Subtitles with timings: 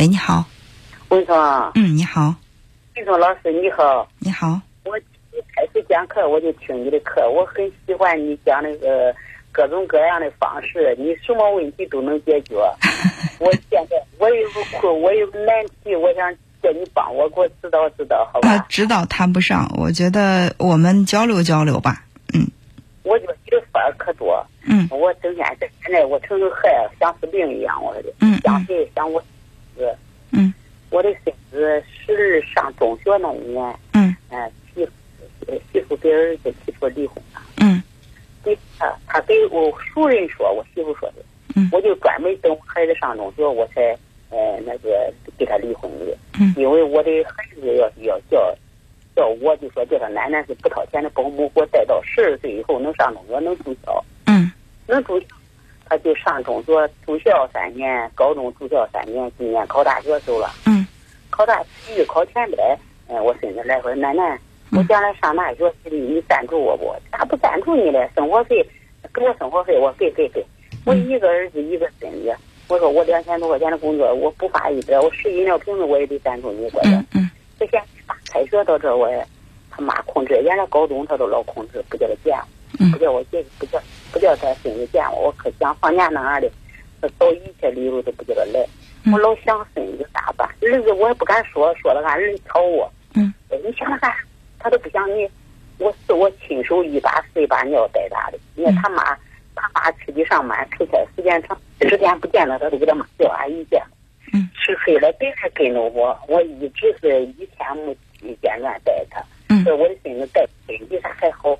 [0.00, 0.42] 喂，你好。
[1.10, 1.36] 文聪，
[1.74, 2.34] 嗯，你好。
[2.96, 4.08] 文聪老师，你好。
[4.18, 4.58] 你好。
[4.84, 5.02] 我一
[5.54, 9.14] 开始讲课我就听你的课，我很喜欢你讲那个
[9.52, 12.54] 各种各样的方式，你什么问题都能解决。
[13.40, 16.32] 我现在我有个困，我有个难题，我想
[16.62, 18.52] 叫你帮我给我指导指导，好吧？
[18.52, 22.02] 啊，指导谈不上，我觉得我们交流交流吧。
[22.32, 22.40] 嗯。
[23.02, 24.42] 我觉得你的法儿可多。
[24.64, 24.88] 嗯。
[24.90, 28.04] 我整天在现在我成个孩像死病一样，我的。
[28.20, 28.40] 嗯。
[28.40, 29.22] 想谁想我。
[30.32, 30.52] 嗯，
[30.90, 32.42] 我的孙子十二
[33.18, 34.88] 上中学那一年，嗯，哎，媳
[35.72, 37.82] 媳妇给儿子提出离婚了，嗯，
[38.44, 41.22] 给他他给我熟人说，我媳妇说的，
[41.56, 43.80] 嗯，我就专门等孩子上中学，我才
[44.30, 48.54] 呃那个给他离婚的，嗯，因为我的孩子要要叫
[49.16, 54.50] 叫我就说叫他奶奶是不掏钱的保姆，给我带到十二岁以后能上中学能住校，嗯，
[54.86, 55.26] 能住校。
[55.92, 56.70] 他就上中学
[57.04, 60.48] 住校三年，高中住校三年，今年考大学走了。
[60.64, 60.86] 嗯，
[61.30, 62.78] 考大学考前边，
[63.10, 64.38] 嗯，我孙子来回奶奶，
[64.70, 66.94] 我将来上大学，你赞助我不？
[67.10, 68.08] 咋不赞助你嘞？
[68.14, 68.64] 生活费
[69.12, 70.44] 给我生活费，我给给给。
[70.86, 72.32] 我一个儿子一个孙子，
[72.68, 77.28] 我说我两千多块钱的工作，我不发一点，我十饮料瓶子我也得赞助你，我嗯嗯。
[77.58, 79.10] 这现在开学到这，我
[79.70, 82.86] 他妈控制，原来高中他都老控制，不叫他见我。
[82.92, 83.80] 不叫我见，不叫
[84.12, 88.64] 不叫他孙子见我，我可想放假那样的，找一切理由都不叫他来。
[89.12, 90.48] 我老想孙子咋办？
[90.62, 92.90] 儿子我也不敢说，说了俺儿子吵我。
[93.62, 94.14] 嗯，你想想看，
[94.58, 95.28] 他都不想你，
[95.78, 98.38] 我是我亲手一把屎一把尿带大的。
[98.54, 99.02] 你看他妈，
[99.54, 103.82] 他妈出去上班出差时间长，十天不见了，他都给他妈叫阿姨见。
[104.32, 107.76] 嗯，吃黑了别还跟着我，我一直是一天
[108.22, 109.20] 没间断带他。
[109.48, 111.58] 嗯，我的孙子带比啥还好。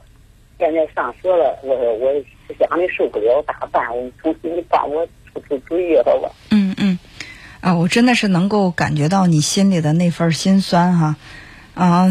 [0.59, 2.13] 现在上学了，我我
[2.59, 3.97] 想的受不了，咋办？
[3.97, 6.31] 我重新你帮我出出主意，好吧？
[6.51, 6.99] 嗯嗯，
[7.63, 11.07] 啊，我真的是能够感觉到你心里的那份心酸哈。
[11.07, 11.17] 啊，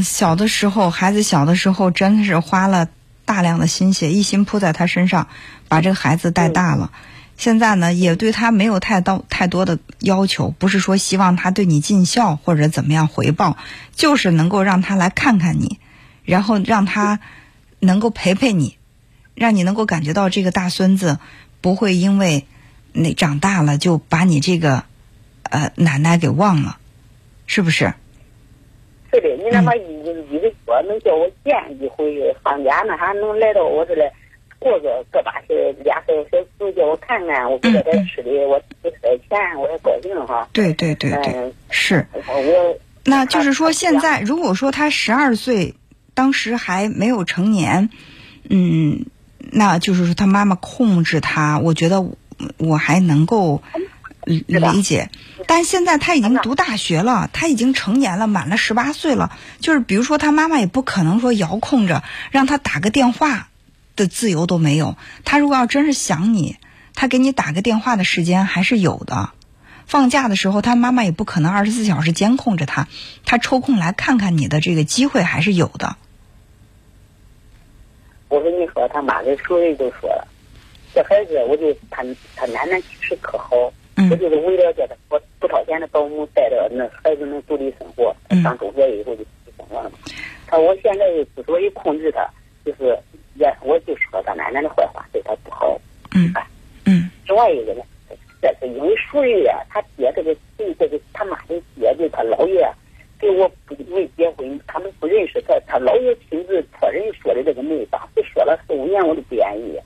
[0.03, 2.88] 小的时候，孩子小的时候，真的是花了
[3.25, 5.27] 大量的心血，一心扑在他身上，
[5.67, 6.92] 把这个孩子带大了。
[7.38, 13.58] 现在呢，也对他没有太到太多的要求，不是说希望他对你尽孝或者怎么样回报，
[13.95, 15.80] 就是能够让他来看看你，
[16.23, 17.20] 然后让他。
[17.82, 18.77] 能够陪陪你，
[19.36, 21.17] 让你能够感觉到这个大孙子
[21.61, 22.45] 不会因为
[22.92, 24.83] 那长大了就把你这个
[25.44, 26.77] 呃奶奶给忘了，
[27.48, 27.94] 是不是？
[29.11, 30.53] 是的，你哪怕一一个月
[30.87, 34.11] 能叫我见一回，放假那还能来到我这来
[34.59, 40.47] 过个个把小俩小小时叫我看看，我给他点吃的，我给他点钱，我也高兴哈。
[40.53, 42.05] 对对对对，是。
[42.14, 45.76] 我那就是说，现在如果说他十二岁。
[46.15, 47.89] 当时还没有成年，
[48.49, 49.05] 嗯，
[49.37, 52.03] 那就是说他妈妈控制他，我觉得
[52.58, 53.61] 我还能够
[54.30, 55.10] 理解。
[55.48, 59.36] 但现在他已经读大学了，他已经成年了，满了十八岁了。
[59.60, 63.50] 就是比如说，他妈妈也不可能说遥控着让他打个电话
[63.95, 64.95] 的自由都没有。
[65.26, 66.58] 他如果要真是想你，
[66.94, 69.32] 他给你打个电话的时间还是有的。
[69.88, 72.88] 放假的时候，他妈妈也不可能二十四小时监控着他，
[73.26, 75.95] 他抽空来看看你的这个机会还是有的。
[78.28, 80.28] 我跟你说，他妈跟熟人都说了，
[80.94, 82.04] 这孩子，我就他
[82.36, 83.50] 他奶奶其实可好，
[84.10, 89.98] 我就是为了叫他不不掏钱的保姆带着那孩子能独立生活，上中学以后就独立生活了嘛。
[90.48, 91.05] 他我现在
[91.36, 92.30] 之所以控制他，
[92.64, 92.98] 就是
[93.36, 95.80] 也我就说他奶奶的坏话，对他不好。
[96.15, 96.33] 嗯
[96.86, 97.09] 嗯。
[97.27, 97.82] 另外一个呢，
[98.42, 102.67] 这是因为熟人呀，他爹这个对这个他妈的爹就是他姥爷。
[103.21, 109.77] 给我不没结婚，他们不认识他，他姥爷亲自托人说的这个媒，当时说了四五年，我都不愿意。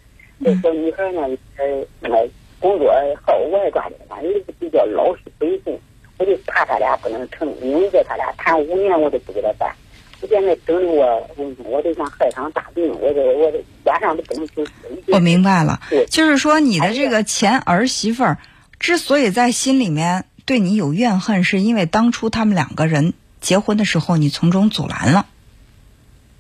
[0.44, 1.22] 这小女孩呢，
[1.58, 2.30] 呃，那个
[2.64, 2.90] 工作
[3.26, 5.78] 好，我也抓紧他，人是比较老实本分，
[6.18, 9.76] 我就怕他俩不能成，因为在他俩谈五年，我都不给他办。
[10.22, 14.72] 我现在等着我，我我都像害上大病，我这我这晚上都不能休息。
[15.12, 18.38] 我明白了，就是说你的这个前儿媳妇儿
[18.80, 23.14] 之所以在心里面对你有怨恨，是因为当初他们两个人。
[23.42, 25.26] 结婚的时候，你从中阻拦了？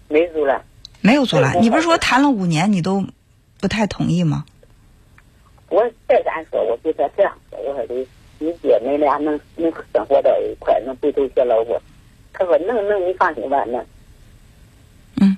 [0.07, 0.63] 没阻拦，
[1.01, 1.62] 没有阻拦。
[1.62, 3.06] 你不是说谈了五年，你都
[3.59, 4.45] 不太同意吗？
[5.74, 11.75] 我再敢说，我就他这样说，我说的，你姐妹俩能能生活到一块，能白头偕老不？
[12.31, 13.84] 他说能能，你放心吧，能。
[15.20, 15.36] 嗯。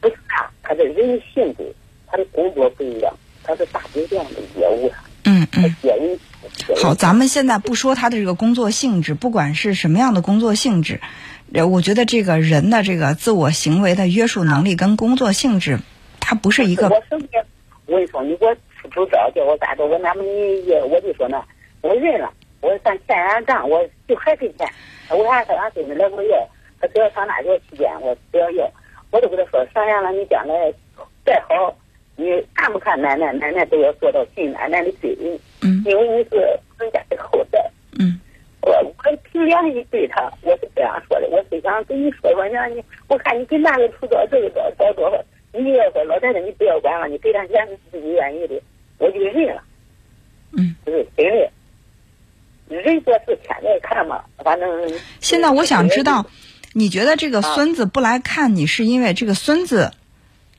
[0.00, 1.72] 不是啊，他的人性质，
[2.08, 4.90] 他的工作不一样，他是大酒店的业务
[5.24, 5.72] 嗯嗯。
[6.82, 11.00] 好，咱们现在不说他的这个工作性质，不管是什么样的工作性质，
[11.70, 15.78] 我觉得这个人的这个自我行为的约束能力跟工作性质，
[16.18, 16.88] 它不是一个。
[16.88, 17.28] 我生气，
[17.86, 18.56] 我跟你说，你给我
[18.90, 19.84] 出出招，叫我咋着？
[19.86, 21.44] 我那么你也，我就说呢，
[21.82, 24.66] 我认了，我说咱欠俺账，我就还给钱。
[25.10, 26.48] 为啥他俺孙子来给我要？
[26.80, 28.70] 他只要上大学期间，我只要要，
[29.10, 30.72] 我都跟他说，商量了，你将来
[31.24, 31.74] 再好，
[32.16, 35.38] 你看不看奶奶，奶奶都要做到尽奶奶的责任。
[35.62, 36.36] 嗯因为你是
[36.78, 37.70] 人家的后代。
[37.98, 38.20] 嗯
[38.60, 41.28] 我我凭良心对他，我是这样说的。
[41.28, 48.60] 我是想跟你说说，让你我看你给那个出多这个多少多少，你也说老太太你不要管了，你给他钱是自己愿意的，
[48.98, 49.62] 我就认了。
[50.52, 54.68] 嗯，就是真的，人做事天在看嘛，反正。
[55.20, 56.26] 现在我想知道，
[56.72, 59.92] 你觉得这个孙子不来看你，是因为这个孙子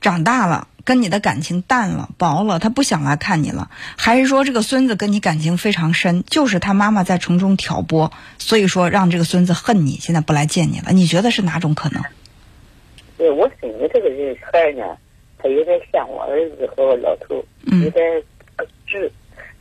[0.00, 10.92] 长大了，跟你的感情淡了、薄了，他不想来看你了，还是说这个孙子跟你感情非常深，就是他妈妈在从中挑拨，所以说让这个孙子恨你，现在不来见你了？
[10.92, 12.02] 你觉得是哪种可能？
[13.18, 14.96] 对我心里这个人孩儿呢，
[15.42, 18.22] 他有点像我儿子和我老头，嗯有点
[18.86, 19.10] 直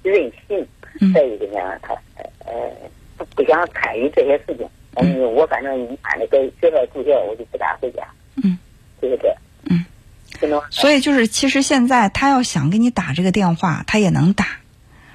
[0.04, 0.68] 任性。
[1.02, 1.94] 嗯再一个呢，他
[2.46, 2.54] 呃
[3.18, 4.68] 不不想参与这些事情。
[4.96, 8.04] 嗯，我反正一般的在学校住校，我就不敢回家。
[8.44, 8.58] 嗯，
[9.02, 9.34] 就是这。
[9.64, 9.86] 嗯，
[10.70, 14.46] 所以就是，其实现在他要想给你打这个电话，他也能打。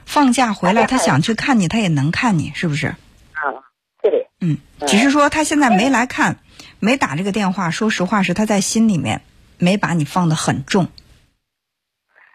[0.06, 2.87] 放假回来，他想去看你，他也能看你，是不是？
[2.87, 3.52] 啊，
[4.02, 4.56] 是的，嗯，
[4.87, 6.38] 只是说他现在没来看，
[6.78, 7.70] 没打这个电话。
[7.70, 9.20] 说实话，是他在心里面
[9.58, 10.84] 没把你放得很重。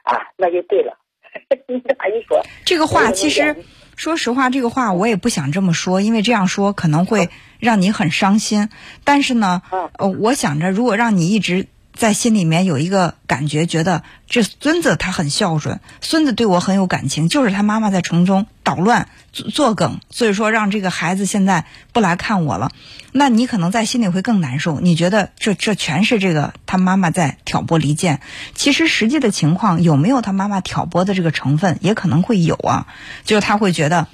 [0.03, 0.97] 啊，那就对了。
[1.67, 3.55] 你这么一说，这个话其实，
[3.95, 7.29] 说实话，这个话我也不想这么说，因为这样说可能会
[7.59, 8.69] 让你很伤心。
[9.03, 9.61] 但是呢，
[9.97, 11.67] 呃，我想着，如果让你一直
[11.99, 22.71] 在心里面有一个感觉，觉得这孙子他很孝顺，孙子对我很有感情，就是他妈妈在从中捣乱、作梗，所以说让这个孩子现在不来看我了，
[23.11, 24.79] 那你可能在心里会更难受。
[24.79, 28.21] 你觉得这这全是这个他妈妈在挑拨离间？
[28.55, 32.87] 其实实际的情况有没有他妈妈挑拨的这个成分，也可能会有啊，
[33.25, 34.07] 就是他会觉得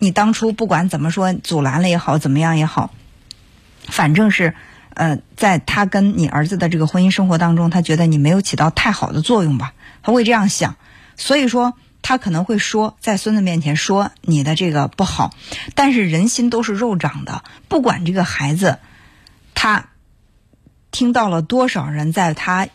[0.00, 2.90] 你当初不管怎么说阻拦了也好，怎么样也好，
[3.86, 4.56] 反正是。
[4.94, 9.72] 呃，在他跟你儿子的这个婚姻生活当中，他觉得你没有起到太好的作用吧？
[10.02, 10.76] 他会这样想，
[11.16, 15.34] 所以说他可能会说，在孙子面前说你的这个不好。
[15.74, 18.78] 但是人心都是肉长的，不管这个孩子
[19.54, 19.88] 他
[20.90, 22.68] 听到了多少人在他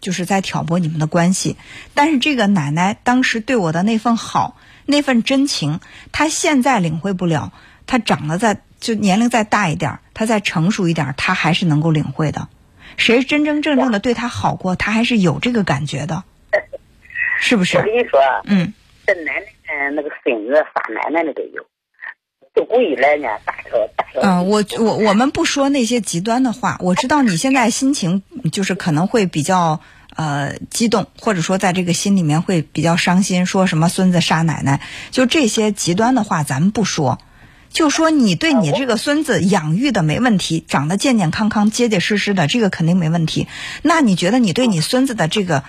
[0.00, 1.56] 就是在挑拨你们的关系，
[1.94, 5.80] 但是这个奶奶当时对我的那份好、那份真情，
[6.12, 7.52] 他现在领会不了。
[7.88, 12.46] 他长得在就年龄再大一点，他再成熟一点，他还是能够领会的。
[12.96, 16.22] 谁真真正正的对他好过，他还是有这个感觉的，
[17.40, 17.82] 是不是我？
[17.82, 18.72] 跟你说，嗯，
[19.04, 21.66] 这奶奶那个孙子杀奶奶那个有，
[22.54, 24.22] 自古以来呢，大条大条。
[24.22, 28.22] 嗯，我我我们不说那些极端的话，我知道你现在心情
[28.52, 29.80] 就是可能会比较
[30.14, 34.80] 呃激动，或者说在这个心里面会比较伤心，说什么孙子杀奶奶，
[35.10, 37.18] 就这些极端的话咱们不说。
[37.70, 43.46] 就说你对你这个孙子养育的没问题，长得健健康康、结结实实的，这个肯定没问题。
[43.82, 45.64] 那你觉得你对你孙子的这个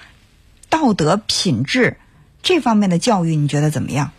[0.69, 1.97] 道德品质
[2.41, 4.11] 这方面的教育，你觉得怎么样？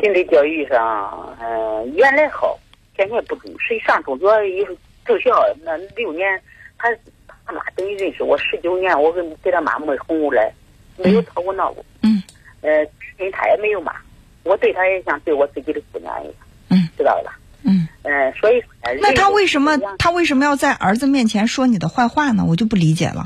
[0.00, 2.58] 心理教育上，呃，原来好，
[2.96, 3.50] 现在不中。
[3.58, 6.40] 谁上中学以后住校那六年，
[6.78, 6.88] 他
[7.44, 10.50] 他妈等于认识我十九年，我跟给他妈没哄过来，
[10.96, 11.84] 没有吵过闹过。
[12.02, 12.22] 嗯。
[12.62, 12.86] 呃，
[13.18, 13.92] 跟他也没有骂，
[14.42, 16.34] 我对他也像对我自己的姑娘一样。
[16.68, 16.88] 嗯。
[16.96, 17.38] 知道了吧？
[17.62, 17.88] 嗯。
[18.02, 18.62] 嗯，所以。
[19.00, 22.44] 那他为什么他为什么要在儿子面前说你的坏话呢？
[22.48, 23.24] 我就不理解了。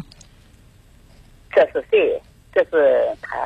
[1.50, 2.20] 这是谁？
[2.52, 3.38] 这是他。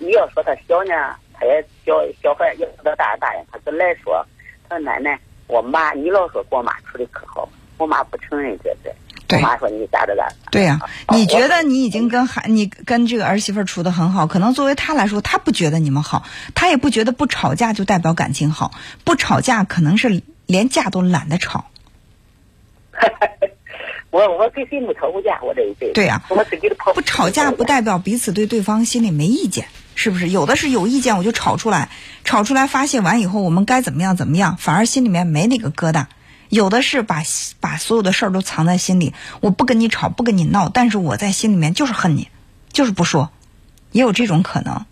[0.00, 4.26] 你要说他小呢，他也小小孩；要说他大大人，他就来说
[4.68, 7.48] ：“他说奶奶，我妈，你老说跟我妈处的可好，
[7.78, 8.90] 我妈不承认这这。”
[9.32, 9.38] 对。
[9.38, 10.34] 我妈说你咋着咋着。
[10.50, 16.24] 对呀、啊，你觉得你已经跟孩你跟这个儿媳妇处的很好，可能作为他来说，他不觉得你们好，
[16.54, 18.72] 他也不觉得不吵架就代表感情好，
[19.04, 21.64] 不吵架可能是连架都懒得吵。
[24.10, 25.40] 我我跟谁没吵过架？
[25.42, 25.94] 我这一辈子。
[25.94, 30.28] 对呀、啊，我自己的不吵架不代表彼此对对方心里没意见，是不是？
[30.28, 31.88] 有的是有意见我就吵出来，
[32.22, 36.04] 吵出来发泄完以后，我们该怎么样怎么样，反而心里面没那个疙瘩。
[36.52, 37.22] 有的是把
[37.60, 42.28] 把所有的事儿都藏在心里，我不跟你吵，不跟你闹，但是我在心里面就是恨你，
[42.72, 43.30] 就是不说，
[43.90, 44.84] 也有这种可能。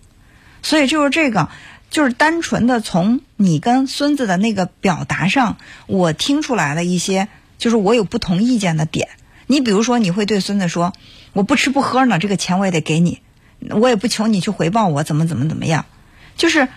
[0.63, 1.51] 所以就是这个，
[1.91, 7.29] 就是单纯的从你跟孙子的那个表达上，我听出来了一些。
[7.59, 9.11] 就是我有不同意见的点，
[9.47, 10.95] 你比如说，你会对孙子说
[11.35, 13.21] ：“我不吃不喝呢，这个钱我也得给你，
[13.69, 15.85] 我也不求你去回报我，怎么怎么怎么样。”
[16.39, 16.69] 就是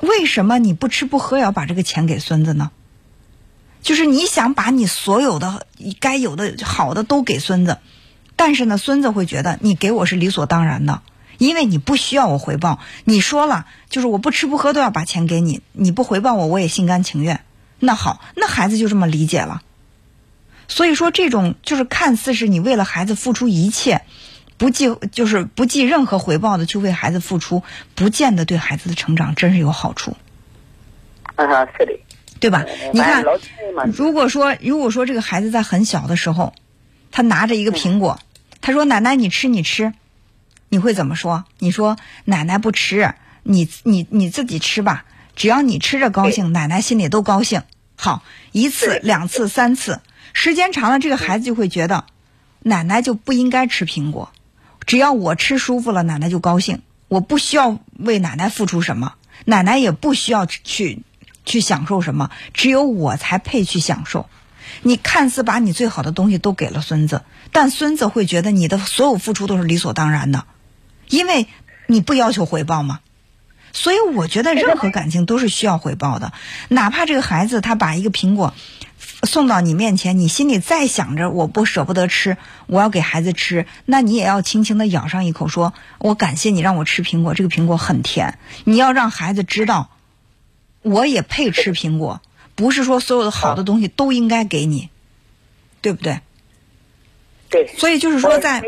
[0.00, 2.72] 为什么你不吃不喝要把这个钱给孙子呢？
[3.82, 5.66] 就是你想把你所有的
[6.00, 7.78] 该有的好的都给孙子，
[8.36, 11.02] 但是呢，孙子会觉得你给我是理所当然的，
[11.38, 12.78] 因为你不需要我回报。
[13.04, 17.44] 你说了，就是我不吃不喝都要把钱给你，你不回报我，我也心甘情愿。
[17.80, 19.62] 那好，那孩子就这么理解了。
[20.68, 24.02] 所以说，这种就是看似是你为了孩子付出一切，
[24.56, 27.64] 不计就是不计任何回报的去为孩子付出，
[27.96, 30.16] 不见得对孩子的成长真是有好处。
[31.34, 31.98] 啊，是的，
[32.42, 32.66] 对吧？
[32.92, 33.24] 你看，
[33.94, 36.52] 如果说如果说这个孩子在很小的时候，
[37.12, 38.18] 他拿着一个苹果，
[38.60, 39.94] 他说：“奶奶，你吃，你吃。”
[40.68, 41.44] 你会怎么说？
[41.60, 41.96] 你说
[42.26, 45.04] ：“奶奶不吃，你你你自己吃吧，
[45.36, 47.62] 只要你吃着高兴，奶奶心里都高兴。”
[47.94, 50.00] 好，一次、两次、三次，
[50.32, 52.06] 时间长了，这个孩子就会觉得，
[52.58, 54.32] 奶奶就不应该吃苹果，
[54.84, 61.02] 只要我吃舒服了，奶奶就高兴，我不需要为奶奶付出什么，奶奶也不需要去
[61.44, 64.28] 去享受什么，只有我才配去享受。
[64.82, 67.22] 你看似把你最好的东西都给了孙子，
[67.52, 70.44] 但孙子会觉得你的所有付出都是理所当然的，
[71.08, 71.46] 因为
[71.86, 73.00] 你不要求回报嘛。
[73.74, 76.32] 所以我觉得任何感情都是需要回报的，
[76.68, 78.52] 哪怕这个孩子他把一个苹果
[79.22, 88.38] 送到你面前，你心里再想着我不舍不得吃，我要给孩子吃，那你也要轻轻的咬上一口，说我感谢你让我吃苹果，这个苹果很甜。
[88.64, 89.88] 你要让孩子知道，
[90.82, 92.20] 我也配吃苹果，
[92.54, 94.90] 不是说所有的好的东西都应该给你，
[95.80, 96.20] 对不对？
[97.48, 98.62] 对，所以就是说在，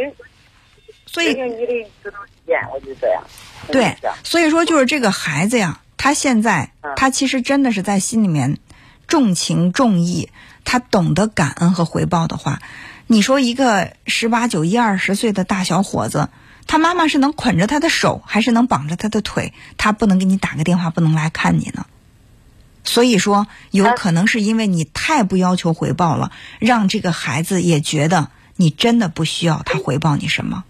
[1.07, 3.23] 所以听听你的指导意见，我就这样。
[3.69, 8.59] 对，所以说就是这个孩子呀，他现在嗯他其实真的是在心里面
[9.07, 10.29] 重情重义，
[10.65, 12.61] 他懂得感恩和回报的话，
[13.07, 16.29] 你说一个十八九一二十岁的大小伙子，
[16.67, 19.55] 他妈妈是能捆着他的手，还是能绑着他的腿？
[19.79, 21.87] 他不能给你打个电话，不能来看你呢？
[22.85, 30.65] 所以说，有可能是因为你太不要求回报了，让这个孩子也觉得你真的不需要他回报你什么。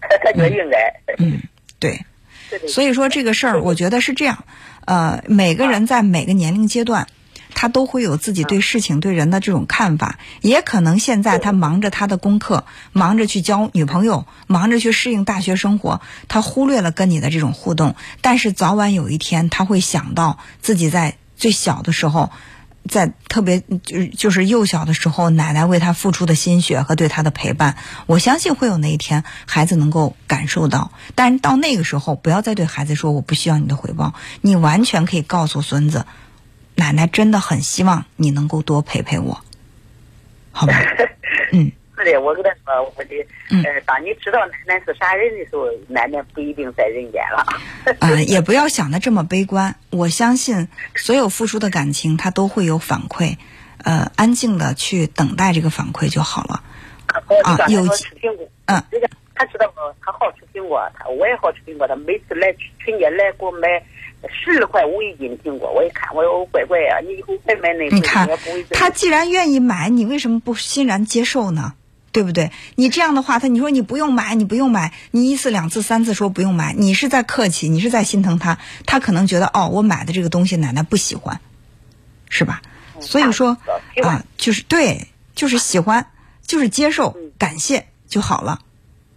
[0.00, 1.00] 他觉得应该。
[1.18, 1.42] 嗯，
[1.78, 2.04] 对。
[2.68, 4.44] 所以说这个事儿，我觉得是这样，
[4.84, 7.06] 呃，每个人在每个年龄阶段，
[7.54, 10.18] 他都会有自己对事情、对人的这种看法。
[10.40, 17.94] 也可能现在他忙着他的功课，忙着去交女朋友，忙着去适应大学生活，他忽略了跟你的这种互动。
[18.20, 22.30] 但是早晚有一天，他会想到自己在最小的时候。
[22.88, 27.76] 在特别就是就是幼小的时候，奶奶为他付出的心血和对他的陪伴，
[28.06, 30.90] 我相信会有那一天，孩子能够感受到。
[31.14, 36.06] 但是到那个时候，不要再对孩子说我不需要你的回报，你完全可以告诉孙子，
[36.80, 39.38] 奶奶真的很希望你能够多陪陪我，
[40.50, 40.72] 好吧？
[41.52, 43.14] 嗯，是的，我跟他说，我的，
[43.50, 47.44] 嗯呃，当你知道奶奶是啥人的时候，奶奶不一定在人间了。
[48.00, 49.76] 呃，也不要想的这么悲观。
[49.90, 53.36] 我相信所有付出的感情，它都会有反馈。
[53.84, 56.62] 呃，安静的去等待这个反馈就好了。
[57.44, 59.70] 啊有说吃苹果，嗯，人家他知道
[60.00, 63.68] 他好吃苹果，他我也好吃苹果，他每次来春节来给我买
[64.28, 68.28] 十二块五一斤的苹果，我一看，我说乖乖呀，你以后再买那你看
[68.70, 71.74] 他既然愿意买，你为什么不欣然接受呢？
[72.12, 72.50] 对不对？
[72.74, 81.40] 你这样的话，他你说你不用买，你不用买，你一次两次三次说不用买，你是在客气，你是在心疼他，他可能觉得哦，我买的这个东西奶奶不喜欢，
[82.28, 82.62] 是吧？
[83.00, 83.56] 所以说
[84.02, 86.08] 啊，就是对，就是喜欢，
[86.44, 88.58] 就是接受嗯，感谢就好了，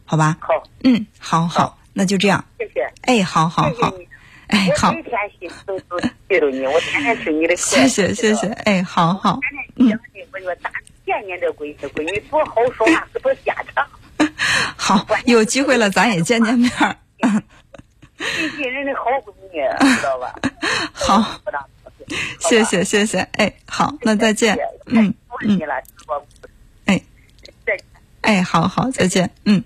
[0.05, 0.37] 好吧？
[0.39, 2.45] 好，嗯，好好，那就这样。
[2.59, 4.07] 谢谢，哎，好好好谢谢，你。
[4.53, 7.61] 哎，好我，每天心都都记住你，我天天听你的课。
[7.61, 9.39] 谢谢谢谢，哎，好好。
[9.75, 10.69] 天天讲的，我说大
[11.03, 13.83] 见见这闺女，闺女多好说话，多家常，
[14.77, 16.95] 好，有机会了咱也见见面儿。
[18.19, 20.35] 亲近人的好闺女，知道吧？
[20.93, 21.41] 好，
[22.39, 24.55] 谢谢谢谢，哎，好，那再见。
[24.85, 25.73] 嗯我问你了，
[26.07, 26.23] 我
[26.85, 27.01] 哎
[27.65, 27.85] 再见。
[28.21, 29.31] 哎，好好，再见。
[29.45, 29.63] 嗯。